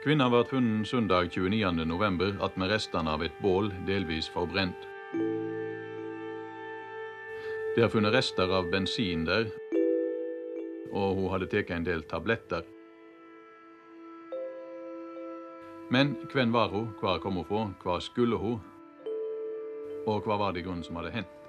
[0.00, 2.38] Kvinna ble funnet søndag 29.11.
[2.40, 4.86] attmed restene av et bål delvis forbrent.
[7.74, 9.50] Det er funnet rester av bensin der,
[10.88, 12.64] og hun hadde tatt en del tabletter.
[15.92, 18.56] Men hvem var hun, hvor kom hun fra, hva skulle hun,
[20.08, 21.39] og hva var det grunnen som hadde hendt?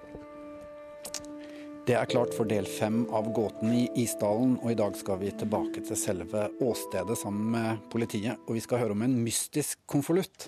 [1.81, 5.31] Det er klart for del fem av Gåten i Isdalen, og i dag skal vi
[5.33, 8.37] tilbake til selve åstedet sammen med politiet.
[8.45, 10.45] Og vi skal høre om en mystisk konvolutt.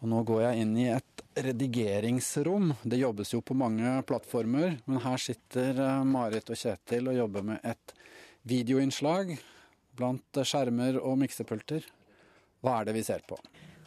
[0.00, 2.72] Og nå går jeg inn i et redigeringsrom.
[2.80, 7.44] Det jobbes jo på mange plattformer, men her sitter eh, Marit og Kjetil og jobber
[7.52, 7.96] med et
[8.48, 9.36] videoinnslag
[10.00, 11.84] blant skjermer og miksepulter.
[12.64, 13.36] Hva er det vi ser på?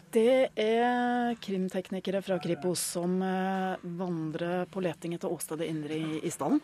[0.09, 6.57] Det er krimteknikere fra Kripos som eh, vandrer på leting etter åstedet indre i Isdalen.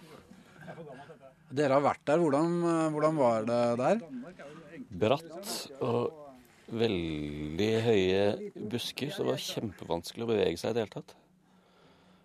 [1.54, 2.23] Dere har vært der.
[2.23, 4.02] Hvordan, eh, hvordan var det der?
[5.05, 8.24] Bratt og veldig høye
[8.74, 11.15] busker, så det var kjempevanskelig å bevege seg i det hele tatt.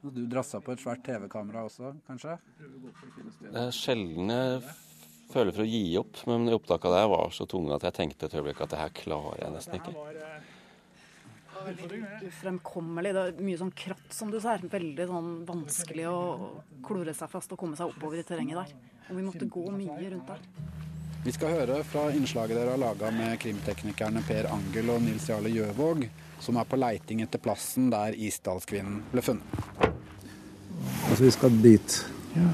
[0.00, 2.38] Du drassa på et svært TV-kamera også, kanskje?
[3.44, 4.62] Det er sjelden jeg
[5.34, 8.38] føler for å gi opp, men opptakene der var så tunge at jeg tenkte et
[8.40, 10.39] øyeblikk at det her klarer jeg nesten ikke
[12.28, 13.14] ufremkommelig.
[13.16, 14.64] Det er mye sånn kratt, som du ser.
[14.70, 16.20] Veldig sånn vanskelig å
[16.86, 18.76] klore seg fast og komme seg oppover i terrenget der.
[19.10, 20.44] Og vi måtte gå mye rundt der.
[21.20, 25.52] Vi skal høre fra innslaget dere har laga med krimteknikerne Per Angel og Nils Jarle
[25.52, 26.06] Gjøvåg,
[26.40, 29.58] som er på leiting etter plassen der Isdalskvinnen ble funnet.
[31.10, 31.98] Altså, vi skal dit.
[32.32, 32.46] Ja.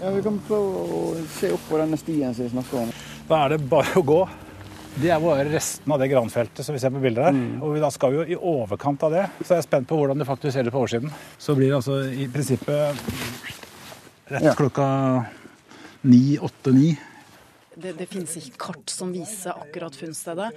[0.00, 1.02] ja, Vi kan prøve å
[1.36, 2.94] se opp på denne stien som vi snakker om.
[3.28, 4.22] Da er det bare å gå.
[4.94, 7.34] Det er bare resten av det granfeltet som vi ser på bildet her.
[7.34, 7.62] Mm.
[7.66, 9.24] Og da skal vi jo i overkant av det.
[9.40, 11.10] Så jeg er spent på hvordan det faktisk ser ut på oversiden.
[11.38, 13.02] Så blir det altså i prinsippet
[14.30, 14.86] rett klokka
[16.06, 16.92] ni, åtte-ni.
[17.76, 20.50] Det, det finnes ikke kart som viser akkurat funnstedet.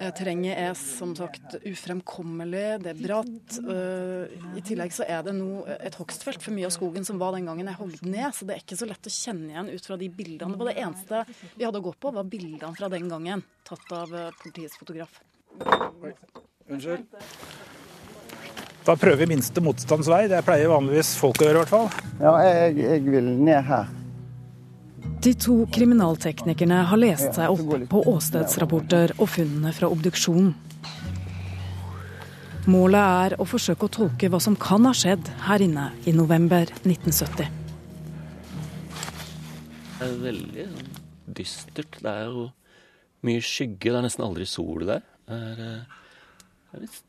[0.00, 3.58] Eh, terrenget er som sagt ufremkommelig, det er bratt.
[3.60, 7.36] Eh, I tillegg så er det nå et hogstfelt for mye av skogen som var
[7.36, 9.90] den gangen jeg hogd ned, så det er ikke så lett å kjenne igjen ut
[9.90, 10.56] fra de bildene.
[10.56, 11.22] Det var det eneste
[11.52, 15.20] vi hadde å gå på, var bildene fra den gangen, tatt av eh, politiets fotograf.
[16.70, 17.04] Unnskyld?
[18.88, 20.24] Da prøver vi minste motstands vei.
[20.32, 21.90] Det pleier vanligvis folk å gjøre, i hvert fall.
[22.24, 23.99] Ja, jeg, jeg vil ned her.
[25.20, 30.54] De to kriminalteknikerne har lest seg opp på åstedsrapporter og funnene fra obduksjonen.
[32.72, 36.72] Målet er å forsøke å tolke hva som kan ha skjedd her inne i november
[36.86, 37.52] 1970.
[39.98, 40.90] Det er veldig sånn
[41.36, 42.00] dystert.
[42.00, 42.46] Det er jo
[43.28, 43.90] mye skygge.
[43.90, 45.04] Det er nesten aldri sol der.
[45.28, 46.04] Det er, eh,
[46.70, 47.00] det er, litt,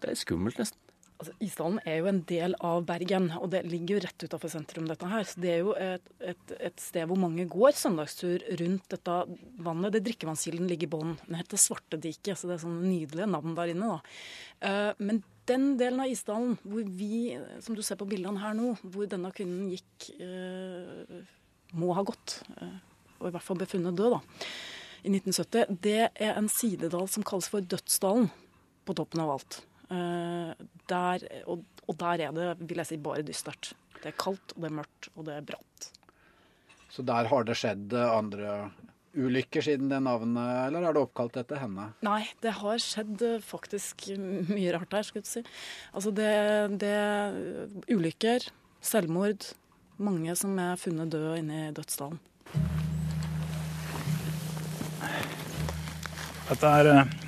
[0.00, 0.87] det er skummelt, nesten.
[1.18, 4.86] Altså, Isdalen er jo en del av Bergen, og det ligger jo rett utafor sentrum.
[4.86, 5.24] dette her.
[5.26, 9.16] Så Det er jo et, et, et, sted hvor mange går søndagstur rundt dette
[9.58, 9.92] vannet.
[9.92, 11.16] Det Drikkevannskilden ligger i bånn.
[11.26, 13.96] Den heter Svartediket, så det er sånne nydelige navn der inne.
[13.96, 13.98] da.
[14.62, 18.76] Uh, men den delen av Isdalen hvor vi, som du ser på bildene her nå,
[18.84, 21.18] hvor denne kvinnen gikk, uh,
[21.74, 22.78] må ha gått, uh,
[23.18, 24.46] og i hvert fall befunnet død, da,
[25.02, 28.30] i 1970, det er en sidedal som kalles for Dødsdalen,
[28.86, 29.58] på toppen av alt.
[29.88, 33.72] Eh, der, og, og, der er det vil jeg si, bare dystert.
[33.98, 35.88] Det er kaldt, og det er mørkt, og det er bratt.
[36.92, 38.70] Så der har det skjedd andre
[39.18, 41.88] ulykker siden det navnet, eller er det oppkalt etter henne?
[42.06, 45.44] Nei, det har skjedd eh, faktisk mye rart der, skulle du si.
[45.92, 46.32] Altså det,
[46.82, 46.94] det
[47.90, 48.50] Ulykker,
[48.84, 49.50] selvmord.
[49.98, 52.20] Mange som er funnet døde inne i dødsdalen.
[56.48, 57.27] Dette er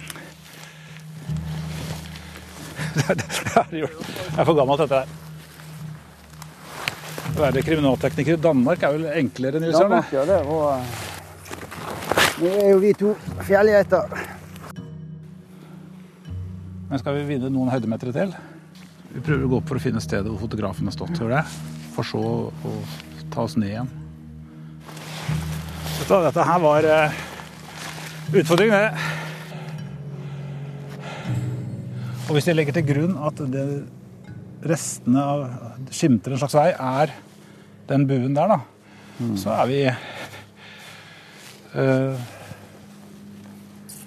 [3.71, 5.19] eh, jeg er for gammelt, dette her.
[7.31, 10.03] Å være kriminaltekniker i Danmark er vel enklere, Nils Arne?
[10.13, 10.83] Ja, det var
[12.41, 13.15] Nå er jo vi to
[13.45, 14.15] fjellgeiter.
[16.91, 18.33] Men skal vi vinne noen høydemeter til?
[19.11, 21.21] Vi prøver å gå opp for å finne stedet hvor fotografen har stått.
[21.21, 21.45] Gjør det?
[21.95, 22.75] For så å
[23.31, 23.91] ta oss ned igjen.
[26.01, 27.21] Dette, dette her var uh,
[28.41, 29.10] utfordring, det.
[32.31, 33.63] Og hvis jeg legger til grunn at det
[34.71, 35.41] restene av
[35.91, 37.11] skimter en slags vei er
[37.89, 38.59] den buen der, da,
[39.19, 39.33] mm.
[39.41, 39.81] så er vi
[41.75, 42.23] øh,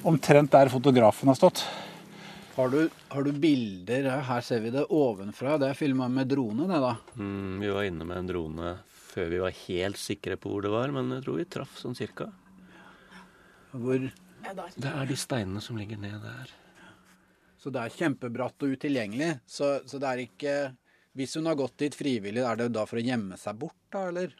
[0.08, 1.66] omtrent der fotografen har stått.
[2.56, 2.80] Har du,
[3.12, 4.08] har du, bilder?
[4.24, 5.60] Her ser vi det ovenfra.
[5.60, 6.96] Det er filma med drone, det da?
[7.20, 8.74] Mm, vi var inne med en drone
[9.12, 12.00] før vi var helt sikre på hvor det var, men jeg tror vi traff sånn
[12.00, 12.32] cirka.
[13.76, 14.08] Hvor?
[14.80, 16.60] Det er de steinene som ligger ned der.
[17.64, 19.38] Så det er kjempebratt og utilgjengelig.
[19.48, 20.56] Så, så, det er ikke
[21.16, 24.08] Hvis hun har gått dit frivillig, er det da for å gjemme seg bort, da,
[24.10, 24.34] eller?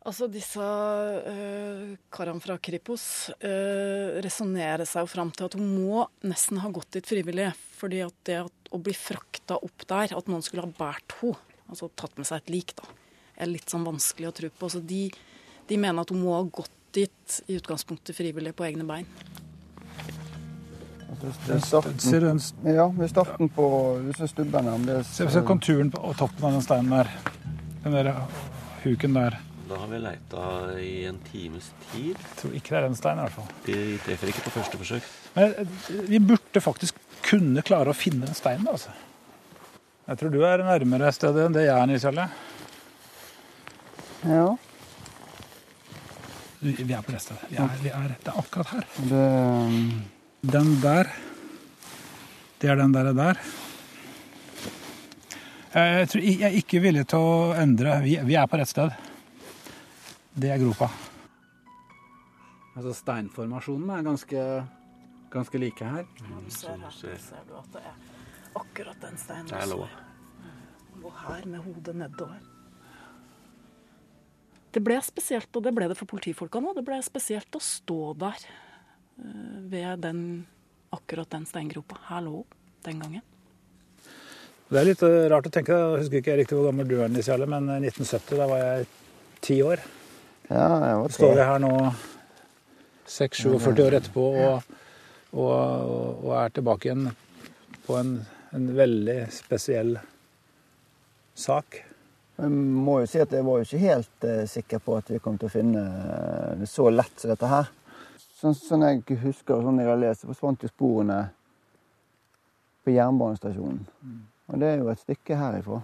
[0.00, 3.04] Altså, disse øh, karene fra Kripos
[3.36, 7.50] øh, resonnerer seg jo fram til at hun må nesten ha gått dit frivillig.
[7.76, 8.38] fordi at det
[8.70, 11.36] å bli frakta opp der, at noen skulle ha båret henne,
[11.68, 12.88] altså tatt med seg et lik, da,
[13.36, 14.72] er litt sånn vanskelig å tro på.
[14.72, 15.04] Så de,
[15.68, 19.06] de mener at hun må ha gått dit i utgangspunktet frivillig på egne bein.
[21.20, 23.66] Ser du den Ja, ved starten på
[24.08, 24.72] disse stubbene.
[24.74, 27.08] om det- Se se konturen på toppen av den steinen der.
[27.84, 28.14] Den der
[28.84, 29.38] huken der.
[29.68, 32.16] Da har vi leita i en times tid.
[32.16, 33.46] Jeg tror ikke det er den steinen, i hvert fall.
[33.66, 35.02] De treffer ikke på første forsøk.
[35.36, 35.64] Men eh,
[36.08, 38.90] vi burde faktisk kunne klare å finne den steinen, altså.
[40.08, 42.28] Jeg tror du er nærmere stedet enn det jeg er, Nils Jarle.
[44.26, 44.56] Ja,
[46.60, 47.44] Vi vi er på det stedet.
[47.48, 48.84] Vi er, vi er, det er akkurat her.
[49.08, 49.20] det
[49.66, 50.02] um,
[50.40, 51.10] Den der.
[52.60, 53.12] Det er den der.
[53.12, 53.38] der.
[55.74, 57.98] Jeg, tror, jeg er ikke villig til å endre.
[58.02, 58.94] Vi, vi er på rett sted.
[60.40, 60.88] Det er gropa.
[62.72, 64.44] Altså Steinformasjonene er ganske,
[65.30, 66.08] ganske like her.
[66.16, 67.44] Du ser her, ser.
[67.44, 68.00] du at det er
[68.56, 69.50] akkurat den steinen.
[69.50, 69.84] Det er lov.
[71.04, 72.40] Og her med hodet nedover.
[74.72, 78.12] Det ble spesielt, og det ble det for politifolkene nå, det ble spesielt å stå
[78.22, 78.69] der eh,
[79.70, 80.22] ved den,
[80.94, 81.98] akkurat den steingropa.
[82.08, 83.26] Her lå hun den gangen.
[84.70, 85.74] Det er litt eh, rart å tenke.
[85.74, 88.86] Jeg husker ikke riktig hvor gammel du er, men 1970 da var jeg
[89.44, 89.82] ti år.
[90.50, 91.74] Ja, jeg var står jeg her nå
[93.10, 94.72] 6-47 år etterpå og,
[95.34, 95.52] og,
[96.24, 97.10] og er tilbake igjen
[97.86, 98.16] på en,
[98.54, 99.96] en veldig spesiell
[101.38, 101.80] sak.
[102.40, 105.20] Jeg må jo si at jeg var jo ikke helt eh, sikker på at vi
[105.22, 107.70] kom til å finne eh, det så lett som dette her.
[108.40, 111.18] Sånn, sånn jeg husker og sånn jeg har lest, forsvant jo sporene
[112.84, 113.82] på jernbanestasjonen.
[114.50, 115.82] Og det er jo et stykke herifra.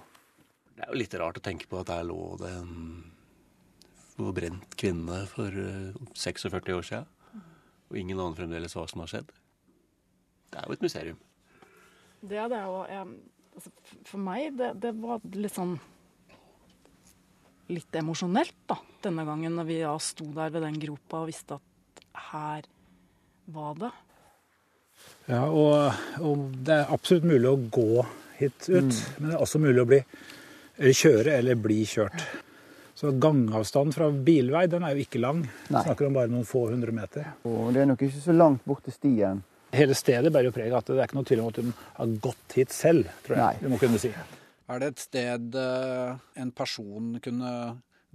[0.76, 2.72] Det er jo litt rart å tenke på at der lå det en
[4.16, 7.44] forbrent kvinne for eh, 46 år siden.
[7.90, 9.30] Og ingen aner fremdeles hva som har skjedd.
[10.50, 11.20] Det er jo et mysterium.
[12.24, 12.84] Det er det jo,
[13.56, 13.70] Altså,
[14.04, 15.78] for meg, det, det var litt sånn
[17.72, 21.56] Litt emosjonelt, da, denne gangen når vi ja, sto der ved den gropa og visste
[21.56, 21.64] at
[22.32, 22.66] her
[23.54, 23.92] var det.
[25.26, 25.92] Ja, og,
[26.22, 28.06] og det er absolutt mulig å gå
[28.38, 30.00] hit ut, men det er også mulig å bli,
[30.78, 32.24] eller kjøre eller bli kjørt.
[32.96, 35.42] Så gangavstanden fra bilvei den er jo ikke lang.
[35.68, 35.82] Nei.
[35.84, 37.26] Snakker om bare noen få hundre meter.
[37.44, 39.42] Og det er nok ikke så langt bort til stien.
[39.76, 41.74] Hele stedet bærer jo preg av at det er ikke noe tvil om at hun
[41.98, 43.64] har gått hit selv, tror jeg Nei.
[43.66, 44.12] vi må kunne si.
[44.72, 47.50] Er det et sted eh, en person kunne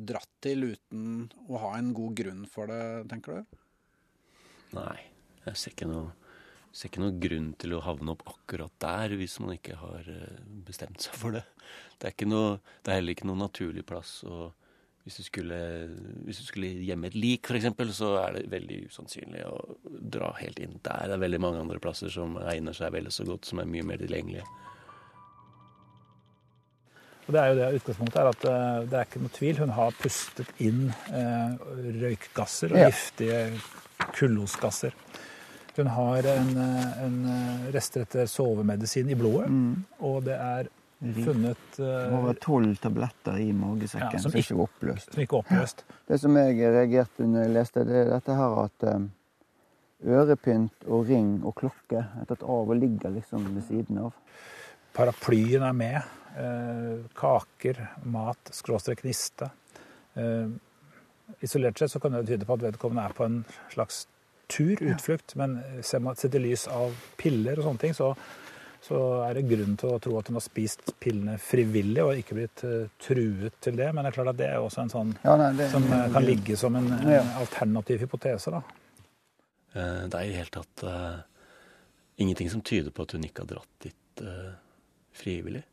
[0.02, 2.82] dratt til uten å ha en god grunn for det,
[3.12, 3.60] tenker du?
[4.78, 4.98] Nei,
[5.48, 6.14] jeg ser ikke noe,
[6.72, 10.40] ser ikke noen grunn til å havne opp akkurat der hvis man ikke har eh,
[10.68, 11.44] bestemt seg for det.
[12.00, 14.22] Det er, ikke noe, det er heller ikke noen naturlig plass.
[14.24, 14.52] og
[15.04, 15.58] hvis du skulle,
[16.28, 19.56] hvis du skulle gjemme et lik, f.eks., så er det veldig usannsynlig å
[20.14, 21.08] dra helt inn der.
[21.10, 23.88] Det er veldig mange andre plasser som egner seg vel så godt, som er mye
[23.88, 24.46] mer tilgjengelige.
[27.26, 29.60] Og det er jo det utgangspunktet er at eh, det er ikke noe tvil.
[29.62, 31.68] Hun har pustet inn eh,
[32.02, 32.90] røykgasser og Ja.
[32.92, 33.42] giftige
[34.14, 34.96] kullosgasser.
[35.76, 39.50] Hun har en, eh, en eh, rester etter sovemedisin i blodet,
[40.00, 40.70] og det er
[41.02, 45.14] funnet Det Over var tolv tabletter i magesekken Ja, som ikke var oppløst.
[45.14, 45.84] som ikke oppløst.
[46.12, 49.08] Det som jeg reagerte når jeg leste, det er dette her at um,
[50.06, 54.14] ørepynt og ring og klokke er tatt av og ligger liksom ved siden av.
[54.94, 56.14] Paraplyen er med.
[56.38, 59.50] Uh, kaker, mat, skråstrek niste.
[60.20, 60.48] Eh,
[61.42, 63.42] isolert sett så kan det tyde på at vedkommende er på en
[63.74, 64.06] slags
[64.52, 68.10] tur, utflukt, men ser man sett i lys av piller og sånne ting, så,
[68.84, 72.36] så er det grunn til å tro at hun har spist pillene frivillig og ikke
[72.36, 73.88] blitt eh, truet til det.
[73.94, 76.02] Men det er klart at det er også en sånn Ja, nei, det, som det,
[76.18, 77.24] kan ligge som en, en Ja.
[77.40, 78.52] alternativ hypotese.
[78.52, 78.62] da.
[79.74, 81.22] Eh, Det er i det hele tatt uh,
[82.18, 84.52] ingenting som tyder på at hun ikke har dratt dit uh,
[85.16, 85.64] frivillig.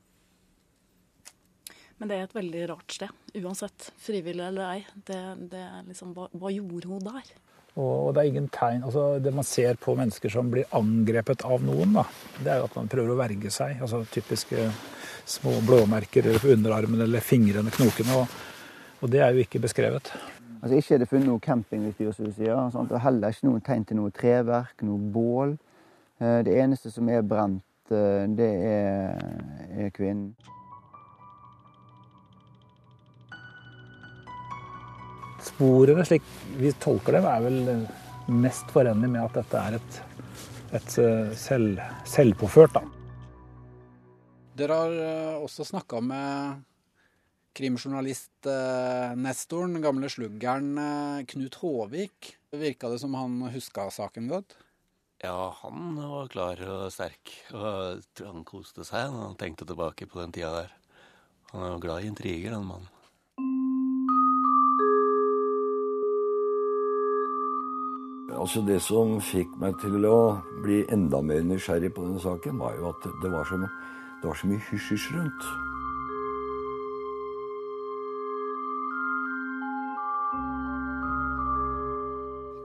[1.99, 3.91] Men det er et veldig rart sted, uansett.
[3.99, 4.81] Frivillig eller ei.
[5.09, 5.19] Det,
[5.51, 7.33] det er liksom, hva, hva gjorde hun der?
[7.79, 11.45] Og, og det er ingen tegn altså Det man ser på mennesker som blir angrepet
[11.47, 12.05] av noen, da,
[12.41, 13.77] det er jo at man prøver å verge seg.
[13.85, 14.71] altså Typiske
[15.29, 18.17] små blåmerker eller på underarmen eller fingrene, knokene.
[18.17, 18.37] Og,
[19.03, 20.11] og det er jo ikke beskrevet.
[20.59, 22.57] Altså Ikke er det funnet noe campingutstyr, som du sier.
[22.75, 22.91] Sant?
[22.91, 25.53] Og heller ikke noen tegn til noe treverk, noe bål.
[26.19, 29.29] Eh, Det eneste som er brent, eh, det er,
[29.85, 30.33] er kvinnen.
[35.45, 36.25] Sporene, slik
[36.59, 37.59] vi tolker dem, er vel
[38.29, 39.99] mest forenlig med at dette er et,
[40.77, 42.77] et eh, selv, selvpåført.
[42.77, 42.85] da.
[44.59, 46.65] Dere har eh, også snakka med
[47.59, 50.75] Krimjournalist eh, Nestoren, gamle sluggeren
[51.31, 54.59] Knut Håvik, virka det som han huska saken godt?
[55.25, 57.33] Ja, han var klar og sterk.
[57.51, 60.77] Og han koste seg når han tenkte tilbake på den tida der.
[61.51, 62.93] Han er jo glad i intriger, den mannen.
[68.49, 72.79] Altså Det som fikk meg til å bli enda mer nysgjerrig på denne saken, var
[72.79, 75.49] jo at det var så, det var så mye hysj-hysj rundt.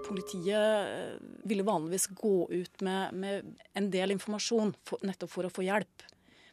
[0.08, 5.68] Politiet ville vanligvis gå ut med, med en del informasjon for, nettopp for å få
[5.68, 6.08] hjelp.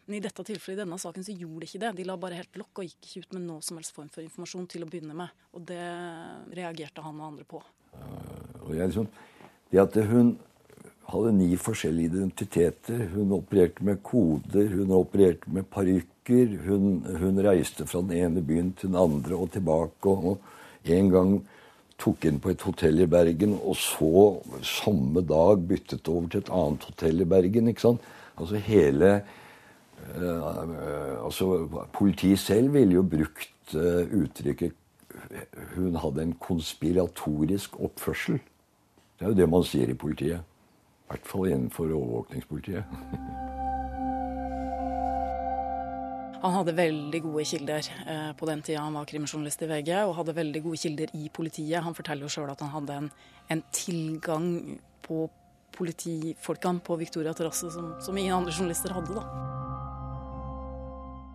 [0.08, 1.94] Men i dette tilfellet, i denne saken så gjorde de ikke det.
[2.02, 4.26] De la bare helt lokk og gikk ikke ut med noe som helst form for
[4.26, 5.30] informasjon til å begynne med.
[5.54, 5.86] Og det
[6.58, 7.62] reagerte han og andre på.
[8.70, 9.10] Og jeg liksom,
[9.70, 10.34] det at hun
[11.10, 13.06] hadde ni forskjellige identiteter.
[13.14, 16.56] Hun opererte med koder, hun opererte med parykker.
[16.66, 20.06] Hun, hun, reiste fra den ene byen til den andre og tilbake.
[20.06, 21.34] Og, og en gang
[22.00, 26.52] tok inn på et hotell i Bergen, og så samme dag byttet over til et
[26.54, 27.68] annet hotell i Bergen.
[27.68, 28.06] ikke sant?
[28.40, 29.10] Altså hele
[30.16, 34.72] øh, altså Politiet selv ville jo brukt øh, uttrykket
[35.74, 38.40] hun hadde en konspiratorisk oppførsel.
[39.20, 40.40] Det er jo det man sier i politiet.
[40.40, 42.84] I hvert fall innenfor overvåkningspolitiet.
[46.40, 50.14] Han hadde veldig gode kilder eh, på den tida han var krimjournalist i VG, og
[50.16, 51.82] hadde veldig gode kilder i politiet.
[51.84, 53.10] Han forteller jo sjøl at han hadde en,
[53.52, 54.46] en, tilgang
[55.04, 55.26] på
[55.76, 59.20] politifolkene på Victoria terrasse som, som, ingen andre journalister hadde.
[59.20, 59.59] da.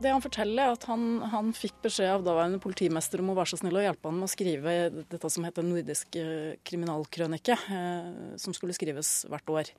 [0.01, 3.53] Det han forteller, er at han, han, fikk beskjed av daværende politimester om å være
[3.53, 8.09] så snill å hjelpe han med å skrive dette som heter Nordisk eh, kriminalkrønike, eh,
[8.41, 9.71] som skulle skrives hvert år.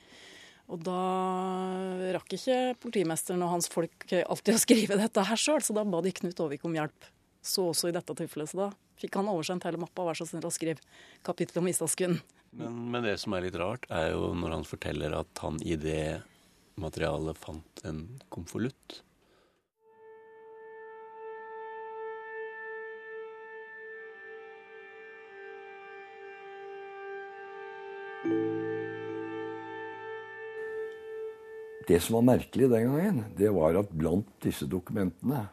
[0.73, 1.02] Og da
[2.16, 6.00] rakk ikke politimesteren og hans folk alltid å skrive dette her sjøl, så da ba
[6.02, 7.11] de Knut Aavik om hjelp.
[7.46, 8.50] Så også i dette tilfellet.
[8.50, 10.82] Så da fikk han oversendt hele mappa, vær så snill å skrive
[11.26, 12.23] kapittelet om Isdalskunden.
[12.56, 15.76] Men, men, det som er litt rart, er jo når han forteller at han i
[15.78, 16.23] det
[16.80, 19.02] materialet fant en konvolutt.
[31.87, 35.45] Det som var merkelig den gangen, det var at blant disse dokumentene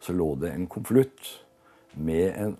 [0.00, 1.32] så lå det en konvolutt
[1.92, 2.54] med en,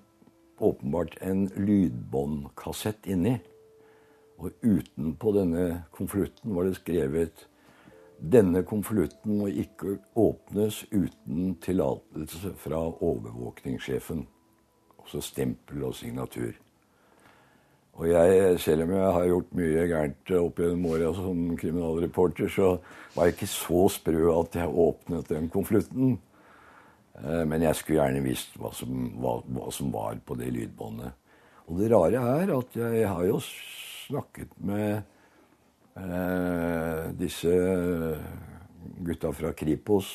[0.58, 3.38] åpenbart en lydbåndkassett inni.
[4.38, 7.46] Og utenpå denne konvolutten var det skrevet
[8.18, 14.24] denne konvolutten må ikke åpnes uten tillatelse fra overvåkningssjefen.
[14.98, 16.56] Også stempel og signatur.
[17.98, 22.76] Og jeg, selv om jeg har gjort mye gærent opp gjennom åra som kriminalreporter, så
[23.16, 26.12] var jeg ikke så sprø at jeg åpnet den konvolutten.
[27.18, 31.26] Eh, men jeg skulle gjerne visst hva som, hva, hva som var på det lydbåndet.
[31.66, 35.02] Og det rare er at jeg har jo snakket med
[35.98, 37.58] eh, disse
[39.10, 40.14] gutta fra Kripos,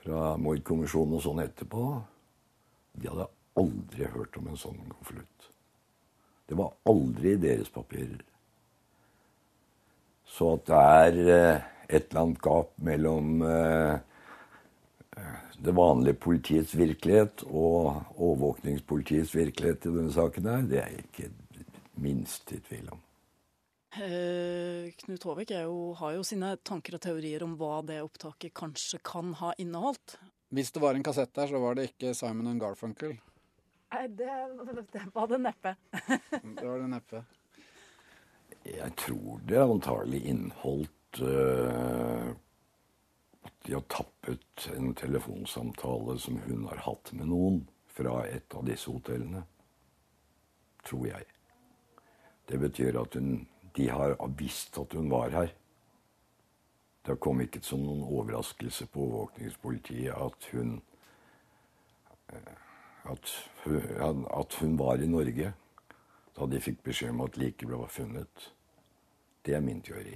[0.00, 1.86] fra Mordkommisjonen og sånn etterpå.
[2.96, 3.28] De hadde
[3.60, 5.49] aldri hørt om en sånn konvolutt.
[6.50, 8.24] Det var aldri deres papirer.
[10.26, 13.98] Så at det er eh, et eller annet gap mellom eh,
[15.60, 21.30] det vanlige politiets virkelighet og overvåkningspolitiets virkelighet i denne saken her, det er jeg ikke
[22.00, 23.02] minst i tvil om.
[24.00, 29.02] Eh, Knut Håvik jo, har jo sine tanker og teorier om hva det opptaket kanskje
[29.04, 30.16] kan ha inneholdt.
[30.54, 33.18] Hvis det var en kassett der, så var det ikke Simon and Garfunkel.
[33.90, 34.30] Nei, det,
[34.92, 35.74] det var det neppe.
[36.42, 37.24] det var det neppe.
[38.64, 42.30] Jeg tror det antagelig inneholdt uh,
[43.42, 48.68] at de har tappet en telefonsamtale som hun har hatt med noen fra et av
[48.68, 49.42] disse hotellene.
[50.86, 51.26] Tror jeg.
[52.48, 55.54] Det betyr at hun, de har visst at hun var her.
[57.06, 60.76] Det kom ikke som noen overraskelse på overvåkningspolitiet at hun
[62.30, 62.69] uh,
[63.04, 63.36] at
[64.40, 65.52] at hun var i Norge
[66.38, 68.52] da de fikk beskjed om at liket ble funnet.
[69.44, 70.14] Det er min teori.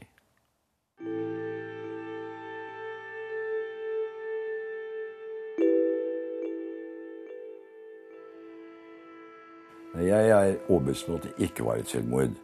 [9.95, 12.35] Jeg er overbevist om at det ikke var et selvmord.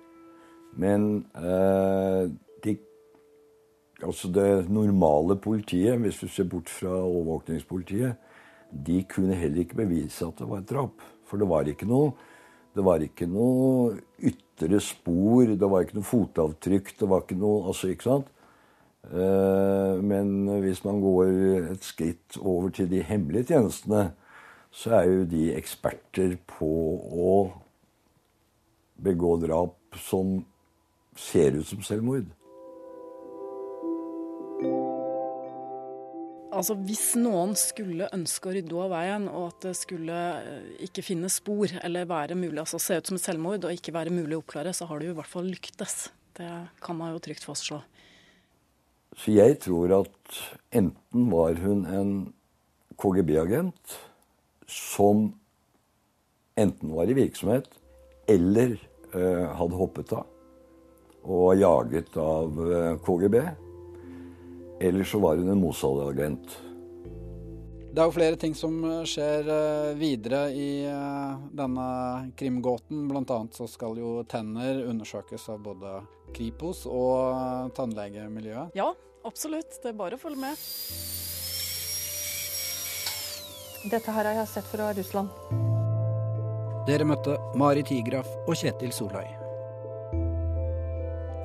[0.72, 2.30] Men eh,
[2.64, 2.76] de,
[4.02, 8.14] altså det normale politiet, hvis du ser bort fra overvåkningspolitiet,
[8.70, 11.06] de kunne heller ikke bevise at det var et drap.
[11.28, 12.12] For det var ikke noe,
[12.74, 13.96] det var ikke noe
[14.30, 18.30] ytre spor, det var ikke noe fotavtrykk, det var ikke noe altså, ikke sant?
[19.10, 21.30] Eh, men hvis man går
[21.72, 24.10] et skritt over til de hemmelige tjenestene,
[24.70, 26.70] så er jo de eksperter på
[27.10, 27.32] å
[29.02, 30.38] begå drap som
[31.18, 32.28] ser ut som selvmord.
[36.60, 41.04] Altså Hvis noen skulle ønske å rydde av veien, og at det skulle eh, ikke
[41.06, 44.36] finne spor, eller være mulig, altså se ut som et selvmord og ikke være mulig
[44.36, 46.10] å oppklare, så har det jo i hvert fall lyktes.
[46.36, 46.50] Det
[46.84, 47.80] kan man jo trygt fastslå.
[49.16, 50.42] Så jeg tror at
[50.76, 52.12] enten var hun en
[53.00, 53.96] KGB-agent
[54.70, 55.30] som
[56.60, 57.72] enten var i virksomhet
[58.28, 58.76] eller
[59.16, 60.28] eh, hadde hoppet av
[61.24, 63.40] og jaget av eh, KGB.
[64.80, 66.58] Eller så var hun en Mossad-agent.
[67.90, 71.86] Det er jo flere ting som eh, skjer eh, videre i eh, denne
[72.38, 73.08] krimgåten.
[73.10, 75.96] Blant annet så skal jo tenner undersøkes av både
[76.36, 78.76] Kripos og tannlegemiljøet.
[78.78, 78.92] Ja,
[79.26, 79.74] absolutt.
[79.82, 80.62] Det er bare å følge med.
[83.90, 85.34] Dette her har jeg sett fra Russland.
[86.86, 89.26] Dere møtte Mari Tigraf og Kjetil Soløy.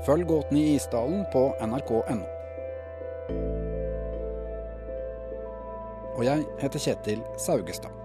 [0.05, 2.34] Følg Gåten i Isdalen på nrk.no.
[6.15, 8.04] Og jeg heter Kjetil Saugestad.